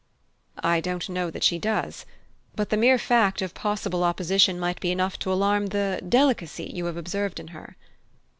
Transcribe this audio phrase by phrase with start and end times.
[0.63, 2.07] "I don't know that she does:
[2.55, 6.85] but the mere fact of possible opposition might be enough to alarm the delicacy you
[6.85, 7.77] have observed in her."